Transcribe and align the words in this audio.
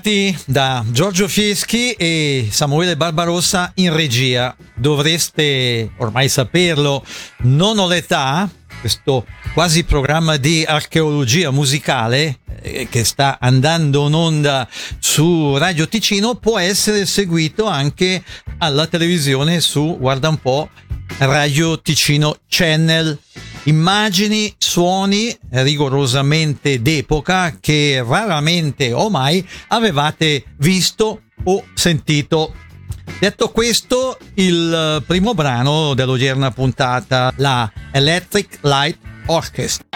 Ben 0.00 0.12
ritrovati 0.12 0.38
da 0.46 0.84
Giorgio 0.90 1.28
Fieschi 1.28 1.92
e 1.92 2.48
Samuele 2.50 2.96
Barbarossa 2.96 3.70
in 3.76 3.94
regia. 3.94 4.54
Dovreste 4.74 5.92
ormai 5.98 6.28
saperlo, 6.28 7.04
non 7.42 7.78
ho 7.78 7.86
l'età, 7.86 8.48
questo 8.80 9.26
quasi 9.52 9.84
programma 9.84 10.36
di 10.36 10.64
archeologia 10.64 11.50
musicale 11.50 12.40
eh, 12.62 12.88
che 12.90 13.04
sta 13.04 13.38
andando 13.40 14.06
in 14.06 14.14
onda 14.14 14.68
su 14.98 15.56
Radio 15.56 15.86
Ticino 15.86 16.34
può 16.36 16.58
essere 16.58 17.04
seguito 17.06 17.66
anche 17.66 18.22
alla 18.58 18.86
televisione 18.86 19.60
su, 19.60 19.96
guarda 19.98 20.28
un 20.28 20.38
po', 20.38 20.68
Radio 21.18 21.80
Ticino 21.80 22.36
Channel 22.48 23.18
immagini, 23.64 24.54
suoni 24.56 25.36
rigorosamente 25.50 26.80
d'epoca 26.80 27.56
che 27.60 28.04
raramente 28.06 28.92
o 28.92 29.10
mai 29.10 29.46
avevate 29.68 30.44
visto 30.58 31.22
o 31.44 31.64
sentito. 31.74 32.54
Detto 33.18 33.50
questo, 33.50 34.18
il 34.34 35.02
primo 35.06 35.34
brano 35.34 35.94
dell'odierna 35.94 36.50
puntata, 36.50 37.32
la 37.36 37.70
Electric 37.92 38.58
Light 38.62 38.98
Orchestra. 39.26 39.89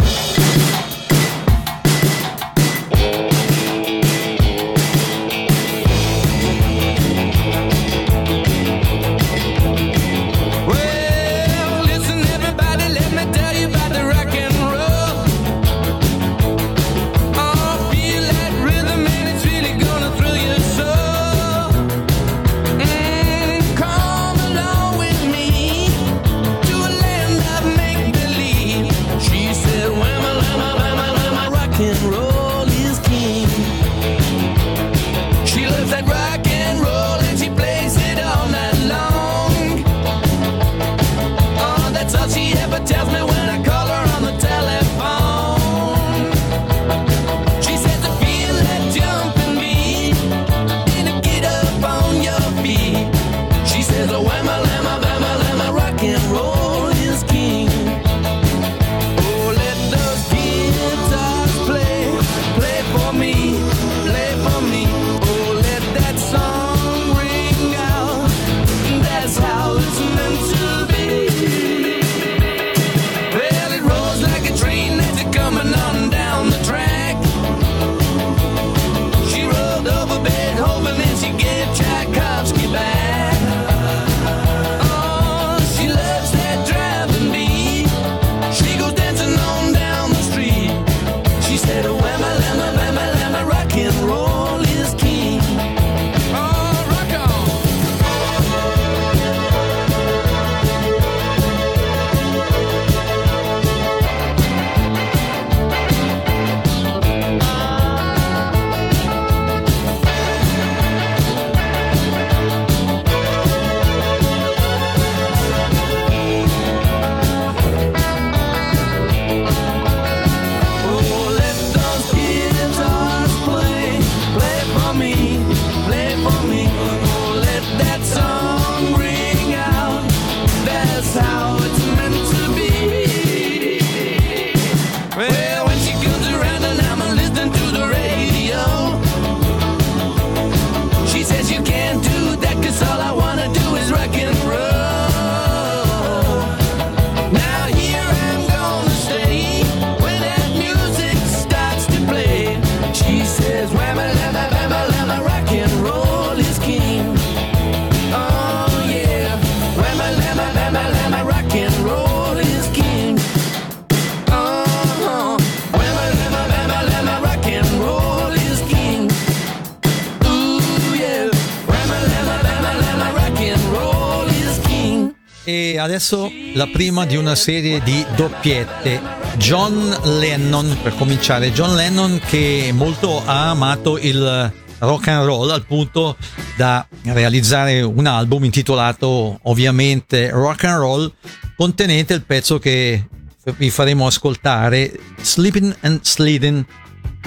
La 176.65 176.71
prima 176.73 177.05
di 177.05 177.17
una 177.17 177.35
serie 177.35 177.83
di 177.83 178.05
doppiette. 178.17 178.99
John 179.37 179.95
Lennon, 180.19 180.79
per 180.83 180.95
cominciare, 180.95 181.53
John 181.53 181.75
Lennon 181.75 182.19
che 182.27 182.71
molto 182.73 183.23
ha 183.25 183.51
amato 183.51 183.99
il 183.99 184.53
rock 184.79 185.09
and 185.09 185.27
roll 185.27 185.51
al 185.51 185.67
punto 185.67 186.17
da 186.57 186.87
realizzare 187.03 187.83
un 187.83 188.07
album 188.07 188.45
intitolato 188.45 189.39
ovviamente 189.43 190.31
Rock 190.31 190.65
and 190.65 190.79
Roll 190.79 191.13
contenente 191.57 192.13
il 192.15 192.25
pezzo 192.25 192.59
che 192.59 193.09
vi 193.57 193.71
faremo 193.71 194.07
ascoltare 194.07 194.93
Sleeping 195.21 195.75
and 195.81 196.01
Sliding 196.03 196.65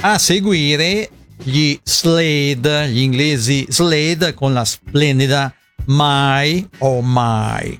a 0.02 0.18
seguire 0.20 1.10
gli 1.42 1.80
Slade 1.82 2.90
gli 2.90 3.00
inglesi 3.00 3.66
Slade 3.70 4.34
con 4.34 4.54
la 4.54 4.66
splendida 4.66 5.52
My 5.86 6.68
Oh 6.80 7.02
My 7.02 7.80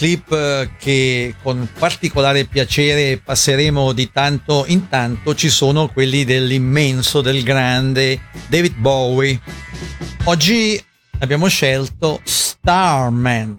clip 0.00 0.32
eh, 0.32 0.70
che 0.78 1.34
con 1.42 1.68
particolare 1.78 2.46
piacere 2.46 3.20
passeremo 3.22 3.92
di 3.92 4.10
tanto 4.10 4.64
in 4.68 4.88
tanto 4.88 5.34
ci 5.34 5.50
sono 5.50 5.88
quelli 5.88 6.24
dell'immenso, 6.24 7.20
del 7.20 7.42
grande 7.42 8.18
David 8.48 8.76
Bowie. 8.76 9.38
Oggi 10.24 10.82
abbiamo 11.18 11.48
scelto 11.48 12.22
Starman. 12.24 13.56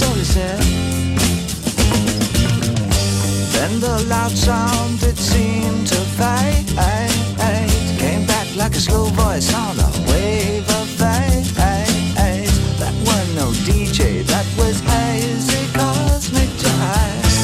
story 0.00 0.24
said. 0.24 0.60
Then 3.54 3.80
the 3.80 3.96
loud 4.08 4.32
sound 4.32 4.98
that 5.00 5.16
seemed 5.18 5.86
to 5.88 6.00
fade, 6.18 6.68
came 7.98 8.24
back 8.26 8.46
like 8.56 8.74
a 8.80 8.80
slow 8.80 9.06
voice 9.22 9.52
on 9.54 9.74
a 9.78 9.90
wave 10.08 10.68
of 10.80 10.86
fate. 11.00 11.48
That 12.80 12.94
were 13.06 13.26
no 13.40 13.46
DJ, 13.68 14.00
that 14.32 14.46
was 14.58 14.76
hazy 14.80 15.62
cosmic 15.78 16.50
jazz. 16.62 17.34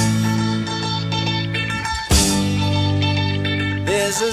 There's 3.88 4.20
a 4.30 4.32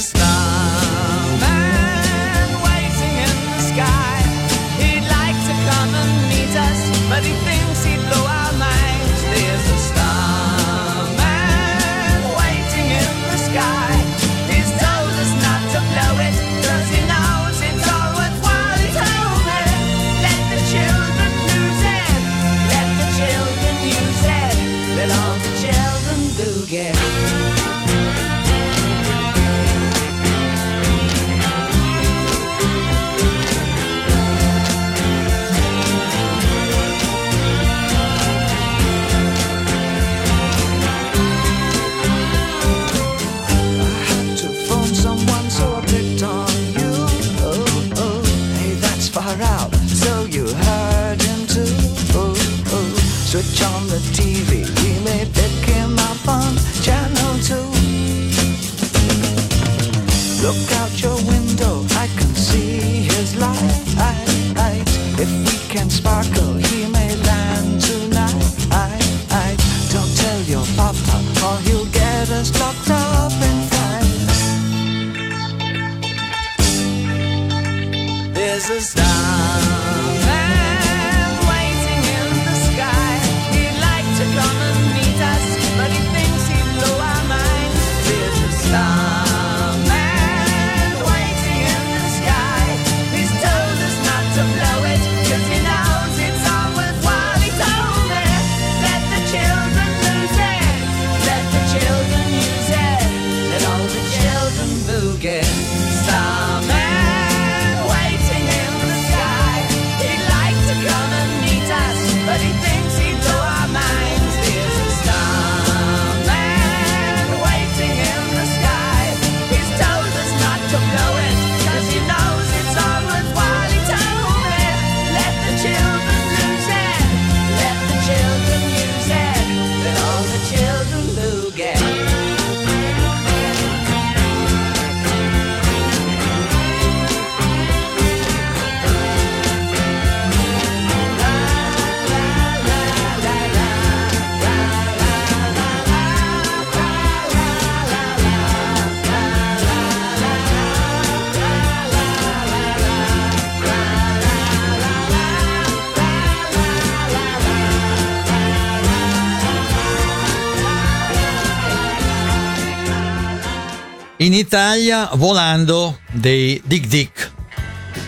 Italia 164.53 165.09
Volando 165.13 165.97
dei 166.11 166.61
Dig 166.63 166.85
Dig 166.85 167.09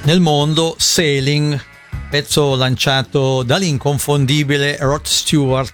nel 0.03 0.19
mondo 0.19 0.75
Sailing, 0.77 1.59
pezzo 2.07 2.53
lanciato 2.53 3.41
dall'inconfondibile 3.41 4.77
Rod 4.79 5.05
Stewart. 5.05 5.73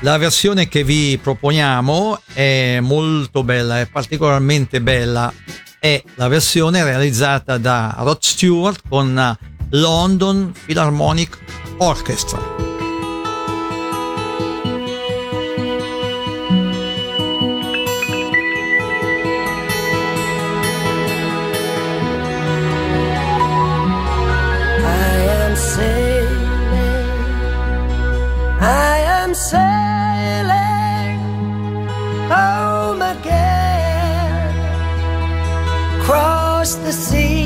La 0.00 0.18
versione 0.18 0.68
che 0.68 0.84
vi 0.84 1.16
proponiamo 1.16 2.20
è 2.34 2.80
molto 2.80 3.42
bella, 3.42 3.80
è 3.80 3.86
particolarmente 3.86 4.82
bella, 4.82 5.32
è 5.78 6.02
la 6.16 6.28
versione 6.28 6.84
realizzata 6.84 7.56
da 7.56 7.94
Rod 8.00 8.20
Stewart 8.20 8.82
con 8.86 9.38
London 9.70 10.52
Philharmonic 10.66 11.38
Orchestra. 11.78 12.77
I 28.60 28.98
am 29.22 29.34
sailing 29.34 31.20
home 32.28 33.02
again 33.02 34.48
across 36.00 36.74
the 36.74 36.92
sea. 36.92 37.37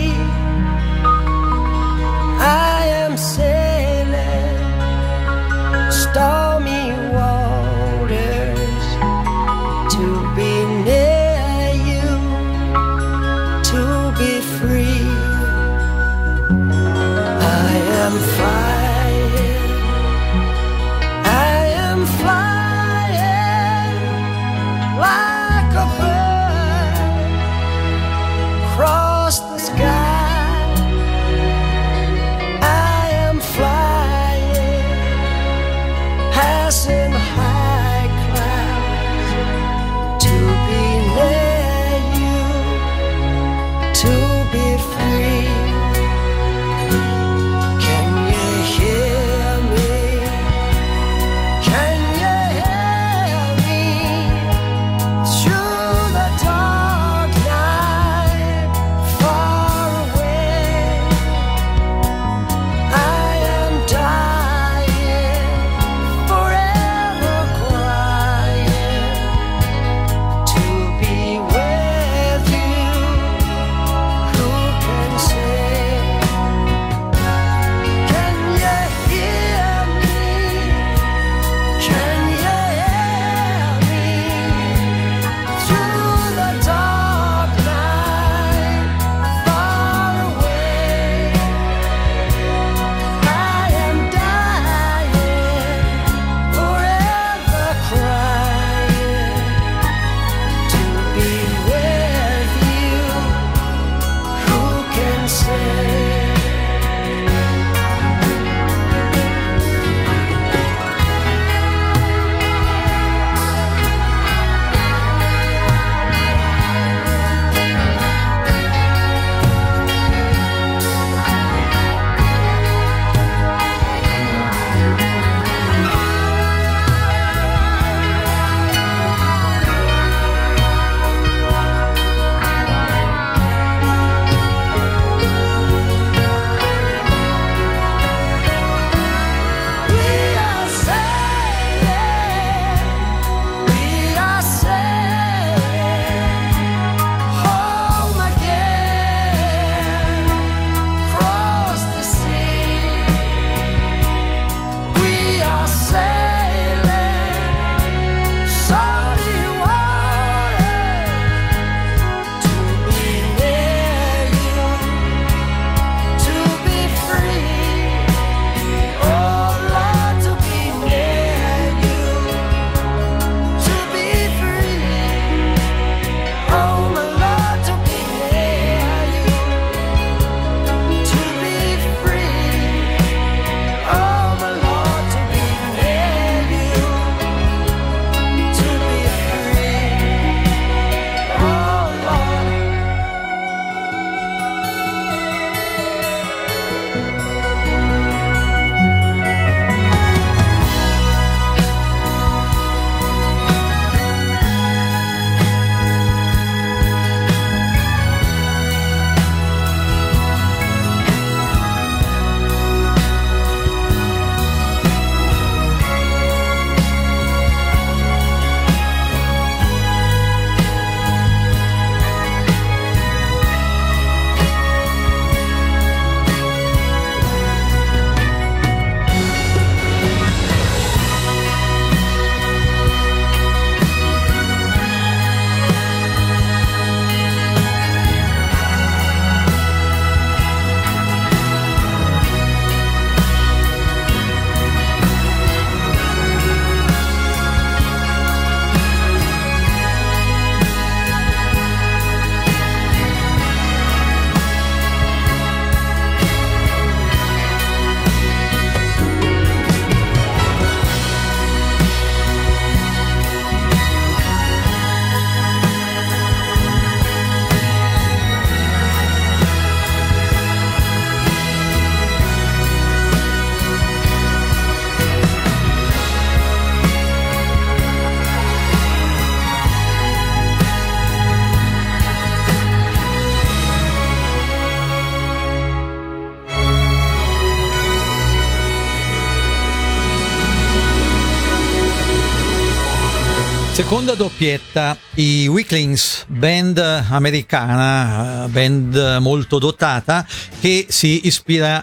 Seconda 294.02 294.24
doppietta, 294.24 294.98
i 295.14 295.46
Weaklings, 295.46 296.24
band 296.26 296.76
americana, 296.76 298.46
eh, 298.46 298.48
band 298.48 299.18
molto 299.20 299.60
dotata, 299.60 300.26
che 300.58 300.86
si 300.88 301.28
ispira 301.28 301.80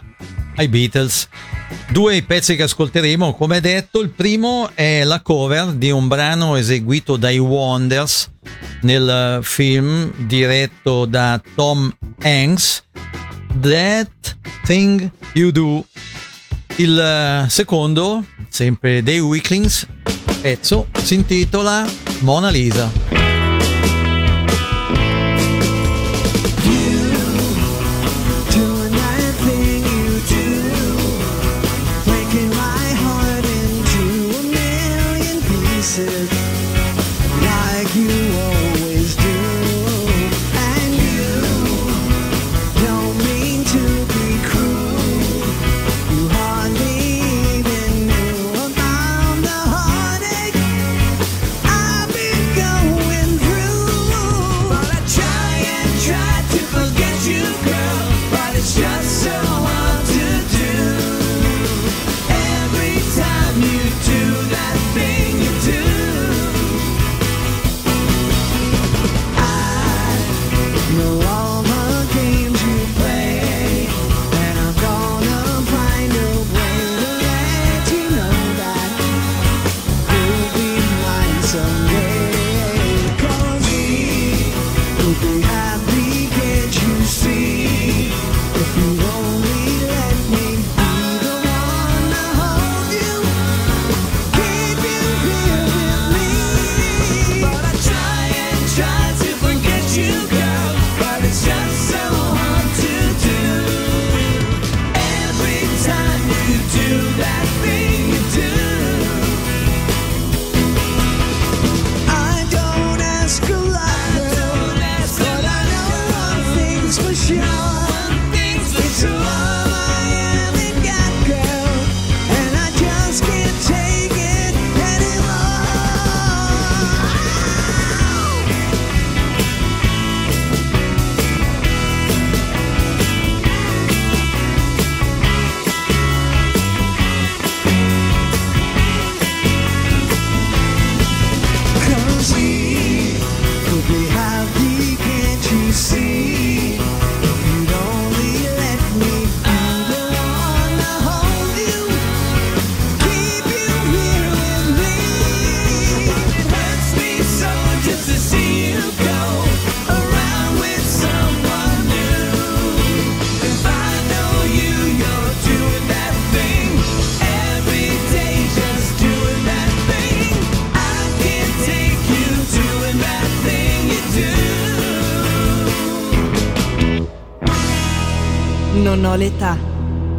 ai 0.58 0.68
Beatles. 0.68 1.30
Due 1.90 2.22
pezzi 2.24 2.58
che 2.58 2.64
ascolteremo, 2.64 3.34
come 3.34 3.62
detto, 3.62 4.02
il 4.02 4.10
primo 4.10 4.70
è 4.74 5.06
la 5.06 5.22
cover 5.22 5.72
di 5.72 5.92
un 5.92 6.10
brano 6.10 6.58
eseguito 6.58 7.16
dai 7.16 7.38
Wonders 7.38 8.30
nel 8.82 9.40
film 9.42 10.12
diretto 10.28 11.06
da 11.06 11.42
Tom 11.56 11.90
Hanks, 12.22 12.84
That 13.62 14.36
Thing 14.66 15.10
You 15.36 15.52
Do. 15.52 15.86
Il 16.76 17.00
eh, 17.00 17.50
secondo, 17.50 18.26
sempre 18.50 19.04
dei 19.04 19.22
Weaklings, 19.22 19.88
pezzo 20.42 20.88
si 21.02 21.16
intitola 21.16 22.09
Mona 22.22 22.50
Lisa. 22.52 23.29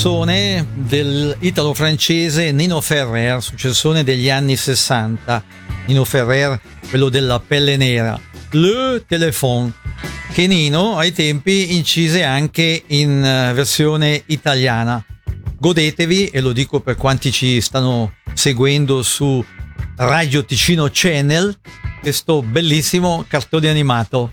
Successone 0.00 0.66
dell'italo-francese 0.72 2.52
Nino 2.52 2.80
Ferrer, 2.80 3.42
successone 3.42 4.02
degli 4.02 4.30
anni 4.30 4.56
60. 4.56 5.44
Nino 5.88 6.06
Ferrer, 6.06 6.58
quello 6.88 7.10
della 7.10 7.38
pelle 7.38 7.76
nera. 7.76 8.18
Le 8.52 9.04
Téléphone, 9.06 9.70
che 10.32 10.46
Nino 10.46 10.96
ai 10.96 11.12
tempi 11.12 11.76
incise 11.76 12.22
anche 12.22 12.82
in 12.86 13.22
eh, 13.22 13.52
versione 13.52 14.22
italiana. 14.24 15.04
Godetevi, 15.58 16.28
e 16.28 16.40
lo 16.40 16.52
dico 16.52 16.80
per 16.80 16.96
quanti 16.96 17.30
ci 17.30 17.60
stanno 17.60 18.14
seguendo 18.32 19.02
su 19.02 19.44
Radio 19.96 20.42
Ticino 20.46 20.88
Channel, 20.90 21.54
questo 22.00 22.40
bellissimo 22.40 23.26
cartone 23.28 23.68
animato. 23.68 24.32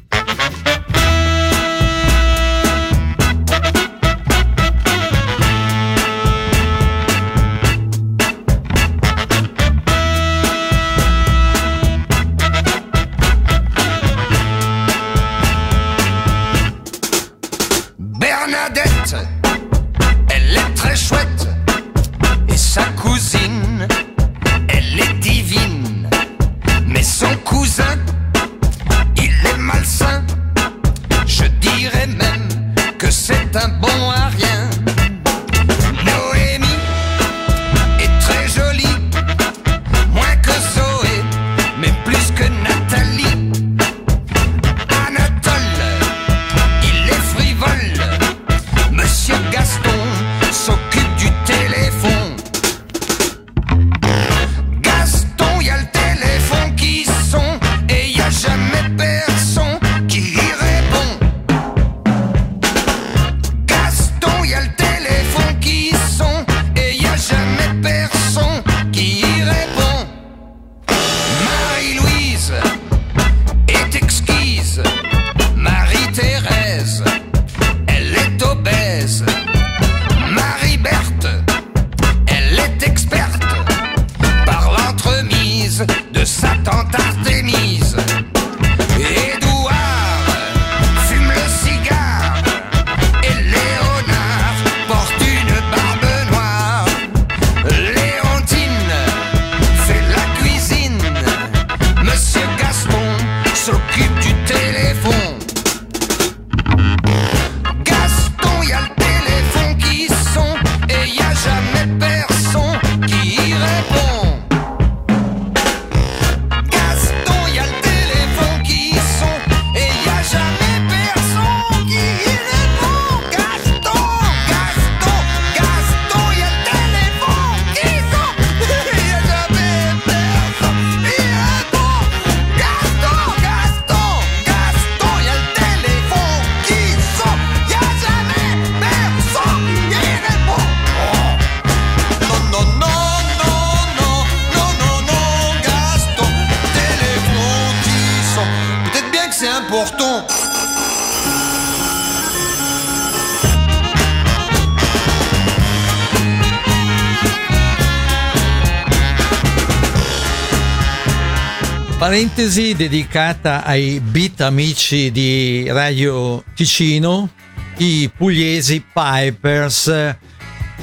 Parentesi 162.08 162.74
dedicata 162.74 163.66
ai 163.66 164.00
beat 164.00 164.40
amici 164.40 165.12
di 165.12 165.66
Radio 165.68 166.42
Ticino, 166.56 167.32
i 167.80 168.10
pugliesi 168.16 168.82
Pipers. 168.82 170.16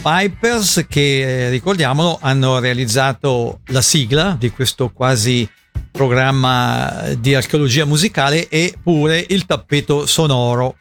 Pipers 0.02 0.84
che, 0.86 1.46
eh, 1.46 1.48
ricordiamolo, 1.48 2.18
hanno 2.20 2.58
realizzato 2.58 3.60
la 3.68 3.80
sigla 3.80 4.36
di 4.38 4.50
questo 4.50 4.90
quasi 4.90 5.48
programma 5.90 7.14
di 7.18 7.34
archeologia 7.34 7.86
musicale 7.86 8.46
e 8.50 8.74
pure 8.82 9.24
il 9.26 9.46
tappeto 9.46 10.04
sonoro. 10.04 10.76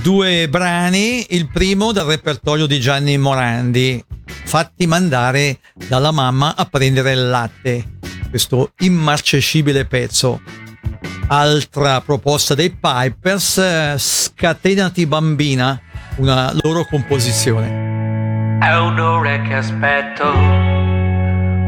Due 0.00 0.48
brani, 0.48 1.26
il 1.34 1.50
primo 1.52 1.92
dal 1.92 2.06
repertorio 2.06 2.64
di 2.64 2.80
Gianni 2.80 3.18
Morandi, 3.18 4.02
fatti 4.44 4.86
mandare 4.86 5.58
dalla 5.74 6.10
mamma 6.10 6.56
a 6.56 6.64
prendere 6.64 7.12
il 7.12 7.28
latte 7.28 7.93
questo 8.34 8.72
immarcescibile 8.80 9.84
pezzo. 9.84 10.40
Altra 11.28 12.00
proposta 12.00 12.56
dei 12.56 12.70
Pipers, 12.70 13.58
eh, 13.58 13.94
Scatenati 13.96 15.06
bambina, 15.06 15.80
una 16.16 16.52
loro 16.60 16.84
composizione. 16.84 18.58
È 18.60 18.76
un'ora 18.76 19.40
che 19.42 19.54
aspetto 19.54 20.24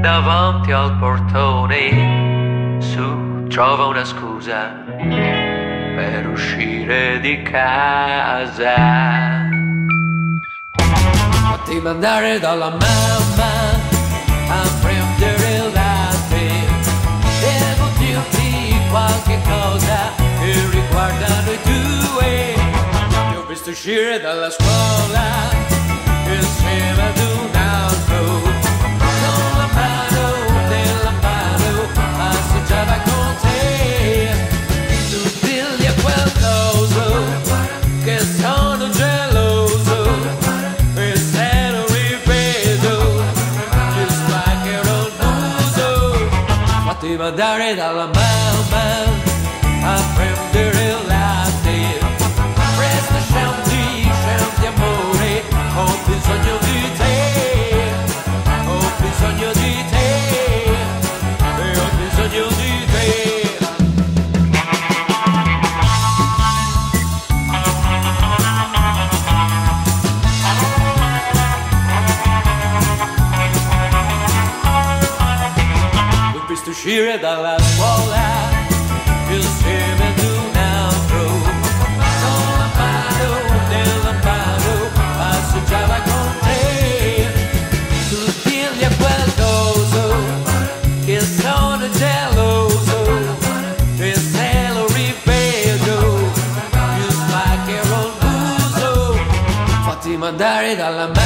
davanti 0.00 0.72
al 0.72 0.98
portone. 0.98 2.78
Su, 2.80 3.44
trova 3.48 3.86
una 3.86 4.04
scusa 4.04 4.84
per 5.94 6.28
uscire 6.28 7.20
di 7.20 7.42
casa. 7.42 8.74
Fatti 11.30 11.80
mandare 11.80 12.40
dalla 12.40 12.70
mamma 12.70 13.94
a 14.48 14.68
prendere 14.80 15.05
qualche 18.90 19.40
cosa 19.44 20.12
che 20.16 20.68
riguarda 20.70 21.40
noi 21.44 21.58
due. 21.62 22.54
Ti 23.08 23.36
ho 23.36 23.44
visto 23.46 23.70
uscire 23.70 24.20
dalla 24.20 24.50
scuola 24.50 25.24
insieme 26.26 27.02
ad 27.02 27.18
un 27.18 27.54
altro. 27.54 28.24
Con 28.24 29.56
la 29.56 29.68
mano 29.72 30.68
nella 30.68 31.12
mano 31.20 31.88
passeggiava 31.94 32.98
con 33.04 33.36
te. 33.42 34.28
Tu 35.10 35.46
digli 35.46 35.86
a 35.86 35.94
quel 36.02 36.32
coso 36.40 37.24
che 38.04 38.18
sono 38.18 38.90
geloso. 38.90 39.96
E 40.96 41.16
se 41.16 41.70
lo 41.70 41.86
ripeto, 41.86 43.24
ti 43.70 44.14
spaccherò 44.14 45.06
il 45.06 45.12
muso. 45.20 46.28
Fatti 46.84 47.16
mandare 47.16 47.74
dalla 47.74 48.06
mamma 48.06 48.35
uscire 76.86 77.18
dalla 77.18 77.56
scuola 77.58 78.48
insieme 79.28 80.06
ad 80.06 80.18
un 80.22 80.56
altro 80.56 81.26
Sono 82.20 82.56
lampado 82.58 83.28
nel 83.68 83.90
lampado 84.04 84.90
passeggiava 84.94 86.00
con 86.02 86.36
te 86.42 87.26
tu 88.08 88.32
digli 88.44 88.84
a 88.84 88.90
quel 89.00 89.34
coso 89.34 90.14
che 91.04 91.20
sono 91.20 91.90
geloso 91.90 92.98
e 93.98 94.14
se 94.14 94.68
lo 94.72 94.86
rivedo 94.86 96.30
più 96.70 97.10
spaccherò 97.10 98.06
il 98.06 98.12
muso 98.20 99.18
fatti 99.84 100.16
mandare 100.16 100.76
dalla 100.76 101.06
mamma 101.06 101.25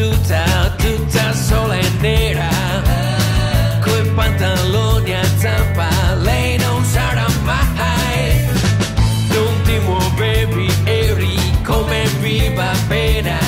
Seduta 0.00 0.74
Tutta 0.78 1.34
sola 1.34 1.76
e 1.76 1.88
nera 2.00 2.48
Coi 3.82 4.02
pantaloni 4.14 5.14
a 5.14 5.24
zampa 5.36 5.88
Lei 6.22 6.56
non 6.58 6.84
sarà 6.84 7.26
mai 7.44 8.48
non 9.32 9.62
ti 9.62 9.78
muovevi, 9.78 10.68
eri 10.84 11.38
come 11.62 12.04
viva 12.20 12.72
pena. 12.88 13.38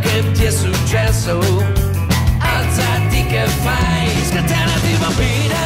Che 0.00 0.32
ti 0.32 0.44
è 0.44 0.50
successo? 0.50 1.38
Alzati 2.38 3.24
che 3.26 3.46
fai? 3.46 4.08
Scatenati 4.28 4.92
bambina, 4.98 5.62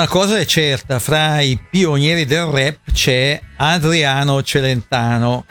Una 0.00 0.08
cosa 0.08 0.38
è 0.38 0.46
certa, 0.46 0.98
fra 0.98 1.42
i 1.42 1.60
pionieri 1.70 2.24
del 2.24 2.46
rap 2.46 2.90
c'è 2.90 3.38
Adriano 3.56 4.42
Celentano. 4.42 5.44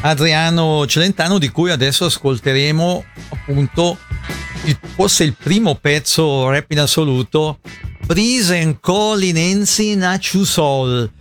Adriano 0.00 0.86
Celentano 0.86 1.36
di 1.36 1.50
cui 1.50 1.70
adesso 1.70 2.06
ascolteremo 2.06 3.04
appunto 3.28 3.98
il- 4.64 4.78
forse 4.94 5.24
il 5.24 5.36
primo 5.36 5.74
pezzo 5.74 6.48
rap 6.48 6.70
in 6.70 6.80
assoluto, 6.80 7.60
Prisen 8.06 8.80
Colinensi 8.80 9.94
Nachusol. 9.94 11.12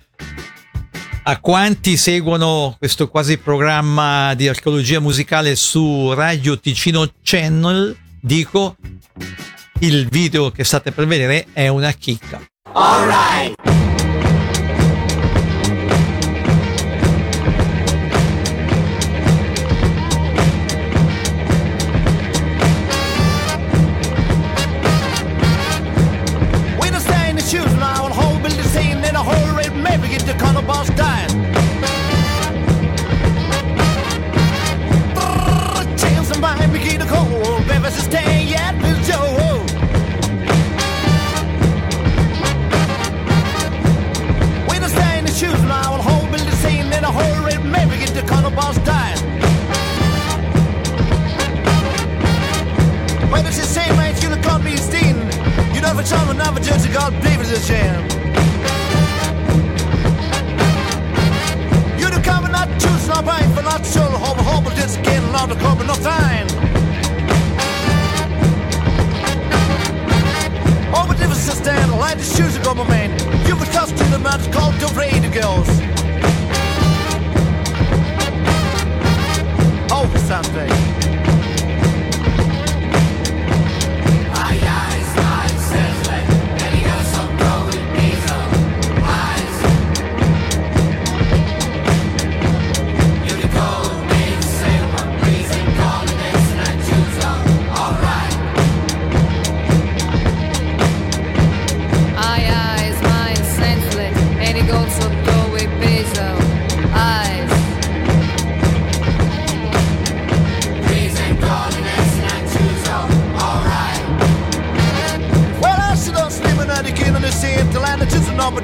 A 1.23 1.39
quanti 1.41 1.97
seguono 1.97 2.77
questo 2.79 3.09
quasi 3.09 3.37
programma 3.37 4.33
di 4.33 4.47
archeologia 4.47 5.01
musicale 5.01 5.57
su 5.57 6.13
Radio 6.13 6.57
Ticino 6.57 7.05
Channel, 7.21 7.97
dico 8.21 8.77
il 9.79 10.07
video 10.07 10.51
che 10.51 10.63
state 10.63 10.93
per 10.93 11.05
vedere 11.05 11.47
è 11.51 11.67
una 11.67 11.91
chicca. 11.91 12.41
All 12.67 13.05
right! 13.07 13.80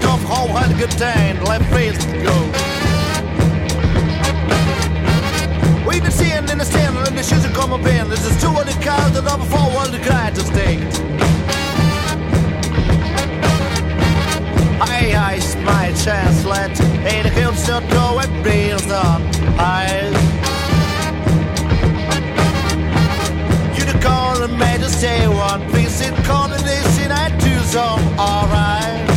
Off 0.07 0.23
whole 0.23 0.47
had 0.47 0.75
good 0.77 0.91
time. 0.91 1.43
Left 1.43 1.65
face 1.73 1.99
to 2.05 2.17
go. 2.23 2.35
We 5.87 5.99
the 5.99 6.11
seeing 6.11 6.47
in 6.49 6.57
the 6.57 6.65
stand 6.65 6.97
and 6.97 7.17
the 7.17 7.23
shoes 7.23 7.45
are 7.45 7.53
coming 7.53 7.85
in. 7.95 8.09
This 8.09 8.25
is 8.25 8.41
two 8.41 8.49
of 8.49 8.65
the 8.65 8.77
cars 8.83 9.11
that 9.13 9.27
up 9.27 9.39
before 9.39 9.69
one 9.75 9.91
the 9.91 9.99
guy 9.99 10.31
to 10.31 10.41
stay. 10.41 10.75
Aye, 14.79 15.13
aye, 15.15 15.63
my 15.63 15.91
chance, 16.03 16.45
let 16.45 16.77
Hey, 16.77 17.23
the 17.23 17.29
hills 17.29 17.57
still 17.63 17.81
go 17.89 18.19
and 18.19 18.43
bills 18.43 18.85
on 18.91 19.21
Aye 19.59 20.11
You 23.75 23.85
the 23.91 23.99
call 23.99 24.43
and 24.43 24.57
made 24.57 24.81
us 24.81 24.95
say 25.01 25.27
one 25.27 25.61
piece 25.71 25.99
in 26.01 26.13
coordination 26.23 27.11
I 27.11 27.35
do 27.39 27.59
so 27.61 27.85
alright 28.19 29.16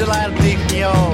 till 0.00 0.10
I 0.10 0.30
dig 0.40 0.80
yo 0.80 1.09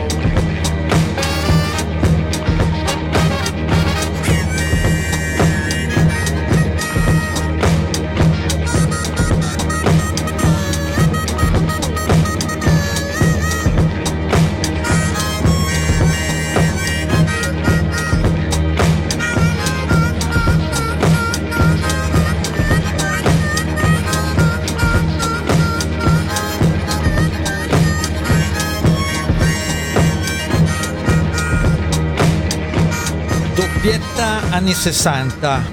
doppietta 33.86 34.50
anni 34.50 34.74
60. 34.74 35.64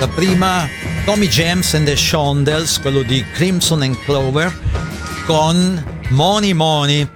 La 0.00 0.08
prima 0.08 0.68
Tommy 1.06 1.28
James 1.28 1.72
and 1.72 1.86
the 1.86 1.96
Shondells, 1.96 2.78
quello 2.78 3.00
di 3.00 3.24
Crimson 3.32 3.80
and 3.80 3.98
Clover, 4.04 4.54
con 5.24 5.82
Money 6.10 6.52
Money. 6.52 7.08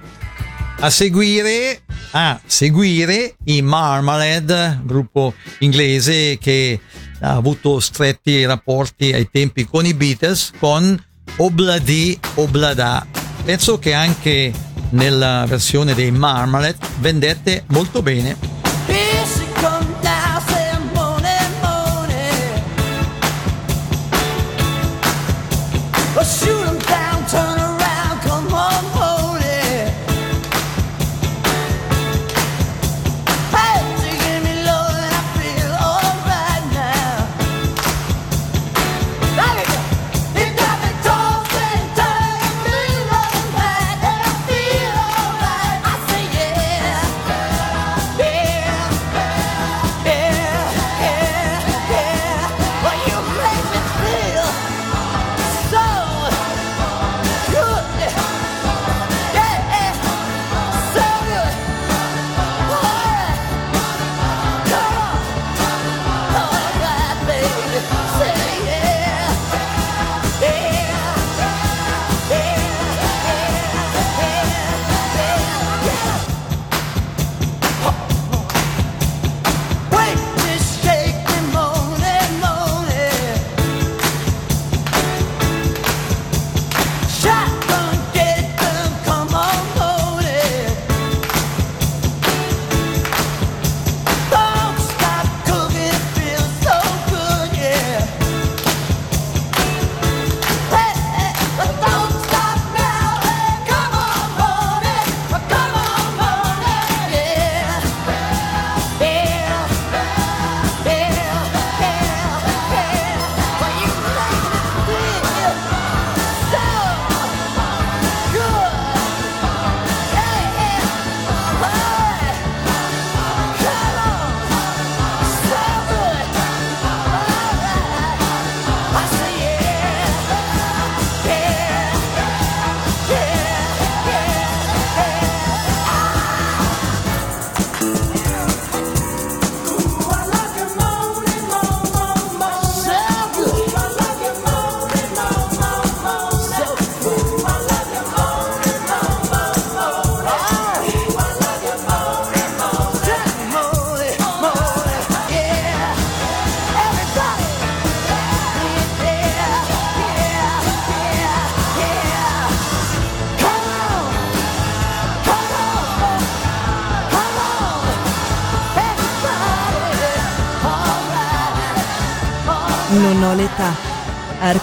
A 0.79 0.89
seguire, 0.89 1.83
a 2.13 2.39
seguire 2.43 3.35
i 3.43 3.61
Marmalade, 3.61 4.81
gruppo 4.83 5.35
inglese 5.59 6.39
che 6.39 6.79
ha 7.21 7.35
avuto 7.35 7.79
stretti 7.79 8.43
rapporti 8.43 9.13
ai 9.13 9.29
tempi 9.29 9.67
con 9.67 9.85
i 9.85 9.93
Beatles, 9.93 10.51
con 10.57 10.99
Obladi 11.37 12.19
Oblada. 12.35 13.05
Penso 13.45 13.77
che 13.77 13.93
anche 13.93 14.51
nella 14.89 15.45
versione 15.47 15.93
dei 15.93 16.09
Marmalade 16.09 16.77
vendette 17.01 17.65
molto 17.67 18.01
bene. 18.01 18.53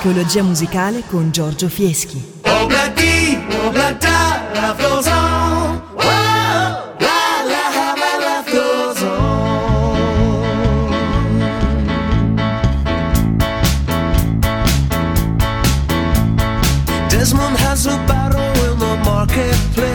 Archeologia 0.02 0.42
musicale 0.42 1.02
con 1.06 1.30
Giorgio 1.30 1.68
Fieschi. 1.68 2.40
Oblati, 2.44 3.38
Desmond 17.10 17.58
has 17.58 17.86
a 17.86 17.98
barrow 18.06 18.72
in 18.72 18.78
the 18.78 18.96
marketplace. 19.04 19.89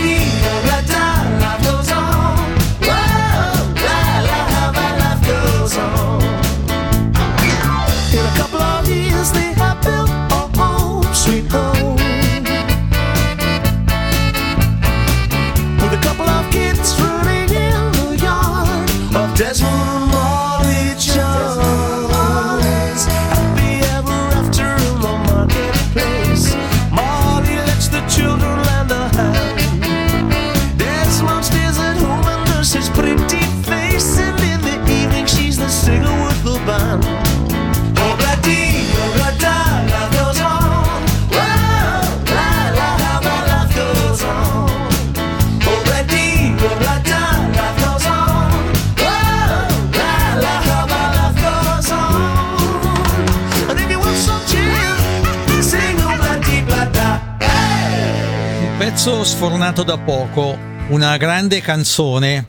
deep 0.00 0.37
pezzo 59.08 59.24
sfornato 59.24 59.84
da 59.84 59.96
poco, 59.96 60.58
una 60.88 61.16
grande 61.16 61.62
canzone. 61.62 62.46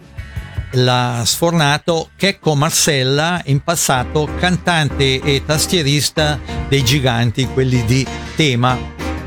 L'ha 0.72 1.22
sfornato 1.24 2.10
Checco 2.18 2.53
Marcella, 2.53 3.41
in 3.45 3.62
passato 3.62 4.28
cantante 4.38 5.22
e 5.22 5.43
tastierista 5.45 6.38
dei 6.68 6.84
giganti, 6.84 7.45
quelli 7.45 7.86
di 7.86 8.05
tema. 8.36 8.78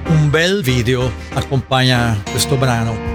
Un 0.08 0.28
bel 0.28 0.62
video 0.62 1.10
accompagna 1.32 2.20
questo 2.30 2.56
brano. 2.56 3.11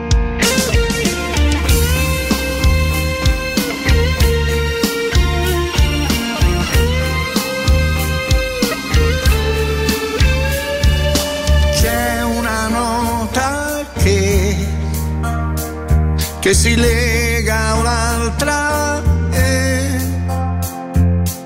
che 16.48 16.54
si 16.54 16.76
lega 16.78 17.72
a 17.72 17.74
un'altra 17.74 19.02
eh, 19.32 20.00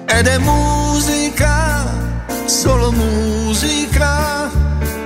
ed 0.05 0.27
è 0.27 0.37
musica, 0.37 1.83
solo 2.45 2.91
musica, 2.91 4.51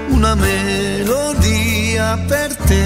una 0.10 0.36
melodia 0.36 2.18
per 2.28 2.58
te 2.58 2.86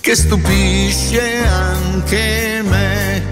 che 0.00 0.16
stupisce 0.16 1.44
anche 1.44 2.62
me. 2.64 3.22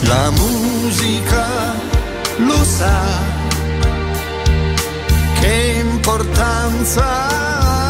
La 0.00 0.28
musica 0.32 1.46
lo 2.38 2.64
sa 2.64 3.00
che 5.38 5.84
importanza 5.84 7.04
ha 7.04 7.87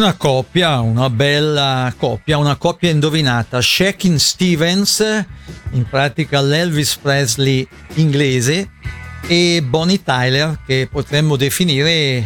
una 0.00 0.14
coppia, 0.14 0.80
una 0.80 1.10
bella 1.10 1.92
coppia, 1.94 2.38
una 2.38 2.56
coppia 2.56 2.88
indovinata, 2.88 3.60
Shakin 3.60 4.18
Stevens, 4.18 5.00
in 5.72 5.86
pratica 5.90 6.40
l'Elvis 6.40 6.96
Presley 6.96 7.68
inglese, 7.96 8.70
e 9.26 9.62
Bonnie 9.62 10.02
Tyler, 10.02 10.58
che 10.64 10.88
potremmo 10.90 11.36
definire 11.36 12.24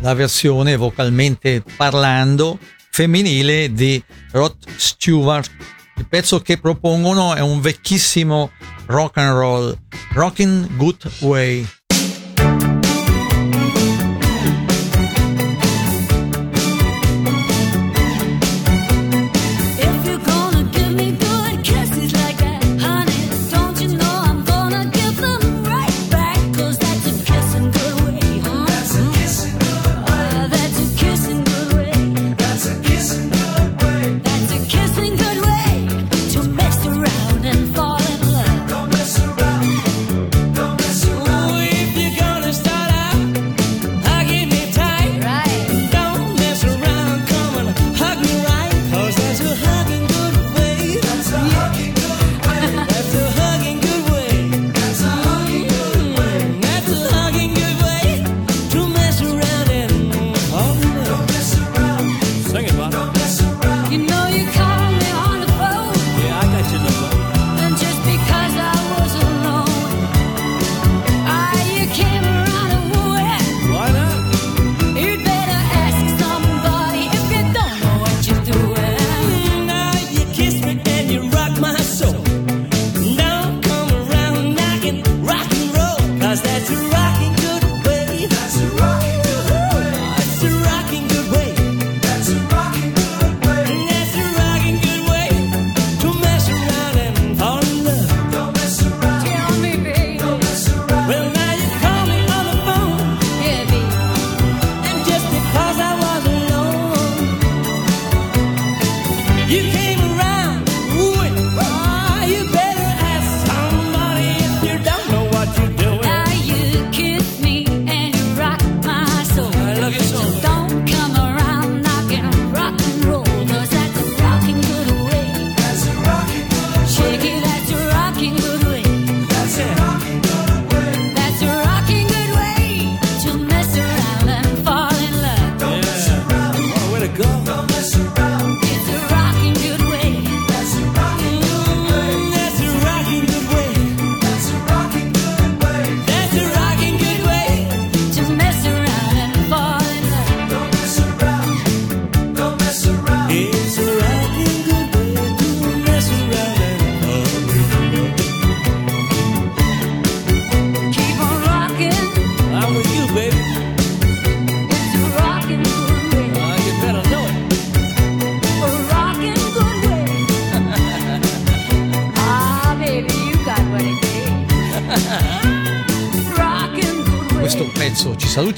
la 0.00 0.14
versione 0.14 0.76
vocalmente 0.76 1.62
parlando 1.76 2.58
femminile 2.90 3.70
di 3.70 4.02
Rod 4.32 4.56
Stewart. 4.76 5.50
Il 5.98 6.08
pezzo 6.08 6.40
che 6.40 6.56
propongono 6.56 7.34
è 7.34 7.40
un 7.40 7.60
vecchissimo 7.60 8.50
rock 8.86 9.18
and 9.18 9.36
roll, 9.36 9.78
Rockin' 10.14 10.66
Good 10.74 11.10
Way. 11.18 11.79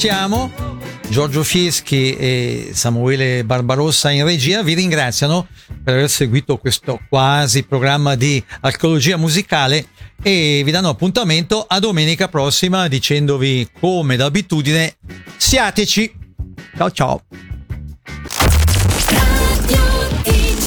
salutiamo. 0.03 0.51
Giorgio 1.09 1.45
Fieschi 1.45 2.17
e 2.17 2.71
Samuele 2.73 3.45
Barbarossa 3.45 4.11
in 4.11 4.25
regia 4.25 4.63
vi 4.63 4.75
ringraziano 4.75 5.47
per 5.85 5.95
aver 5.95 6.11
seguito 6.11 6.57
questo 6.57 6.99
quasi 7.09 7.63
programma 7.63 8.17
di 8.17 8.43
archeologia 8.63 9.17
musicale 9.17 9.87
e 10.21 10.63
vi 10.65 10.71
danno 10.73 10.89
appuntamento 10.89 11.65
a 11.69 11.79
domenica 11.79 12.27
prossima 12.27 12.89
dicendovi 12.89 13.69
come 13.79 14.17
d'abitudine 14.17 14.97
siateci. 15.37 16.13
Ciao 16.77 16.91
ciao. 16.91 17.23